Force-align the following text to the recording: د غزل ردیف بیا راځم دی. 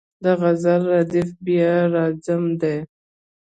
د 0.23 0.25
غزل 0.41 0.81
ردیف 0.91 1.29
بیا 1.45 1.73
راځم 1.93 2.43
دی. 2.61 2.77